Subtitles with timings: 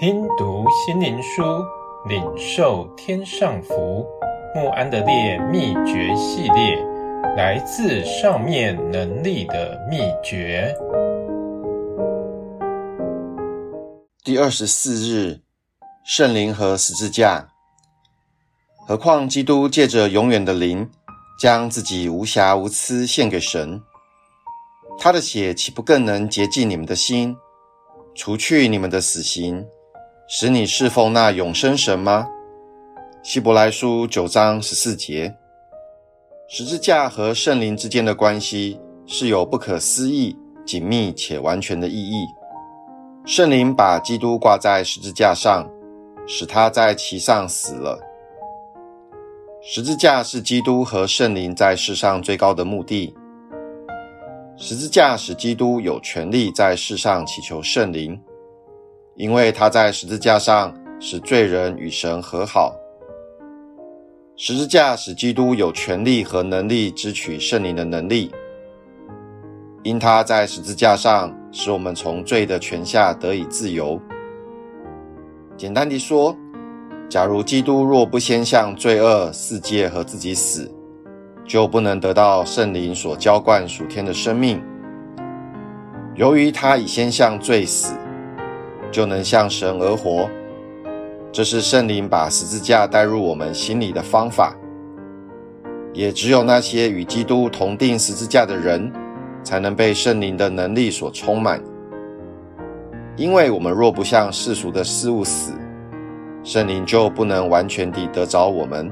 [0.00, 1.42] 听读心灵书，
[2.08, 4.06] 领受天上福。
[4.54, 6.76] 穆安德烈秘诀系列，
[7.36, 10.72] 来自上面能力的秘诀。
[14.22, 15.40] 第二十四日，
[16.04, 17.48] 圣灵和十字架。
[18.86, 20.88] 何况基督借着永远的灵，
[21.40, 23.82] 将自己无瑕无疵献给神，
[24.96, 27.36] 他的血岂不更能洁净你们的心，
[28.14, 29.66] 除去你们的死刑，
[30.30, 32.28] 使你侍奉那永生神吗？
[33.22, 35.34] 希伯来书九章十四节。
[36.46, 42.26] 十字架和圣灵之间的关系是有不可思议、紧密且完全的意义。
[43.24, 45.66] 圣灵把基督挂在十字架上，
[46.26, 47.98] 使他在其上死了。
[49.62, 53.14] 十字架是基督和圣灵在世上最高的目的。
[54.58, 58.20] 十字架使基督有权利在世上祈求圣灵，
[59.18, 62.72] 因为他在十字架上使罪人与神和好。
[64.36, 68.30] 十字架使基督有权利和能力支取圣灵的能力，
[69.82, 74.00] 因他在十字架上使我们从罪的权下得以自由。
[75.56, 76.36] 简单地说，
[77.08, 80.70] 假如基督若不先向罪恶、世界和自己死，
[81.44, 84.62] 就不能得到圣灵所浇灌属天的生命。
[86.14, 87.96] 由于他已先向罪死，
[88.90, 90.28] 就能向神而活。
[91.30, 94.56] 这是圣灵把十字架带入我们心里的方法。
[95.92, 98.92] 也只有那些与基督同钉十字架的人，
[99.42, 101.60] 才能被圣灵的能力所充满。
[103.16, 105.52] 因为我们若不向世俗的事物死，
[106.44, 108.90] 圣灵就不能完全地得着我们。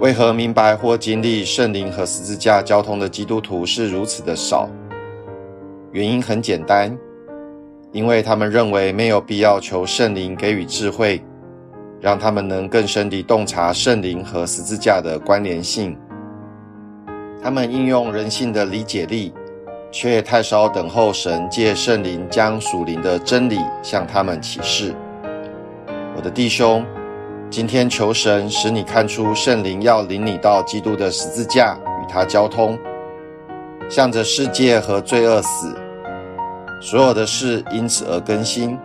[0.00, 4.68] 为何明白或经历圣灵和十字架交通的基督徒是如此的少？
[5.92, 6.96] 原因很简单，
[7.92, 11.22] 因为他们认为没有必要求圣灵给予智慧，
[12.00, 15.96] 让他们能更深地洞察圣灵和十字架的关联性。
[17.42, 19.34] 他们应用人性的理解力，
[19.90, 24.94] 却太少等候神借圣灵将属灵的真理向他们启示。
[26.16, 26.82] 我的弟兄，
[27.50, 32.78] 今天求神使你看出圣灵要领你到基督的十字架与他交通，
[33.90, 35.76] 向着世界和罪恶死，
[36.84, 38.76] 所有的事因此而更新，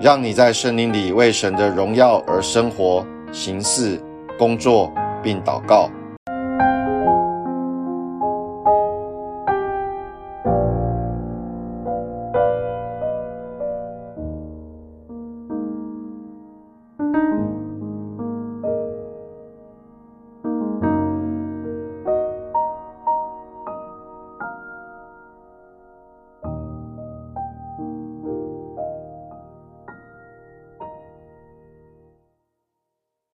[0.00, 4.02] 让你在圣灵里为神的荣耀而生活、行事、
[4.36, 5.88] 工作并祷告。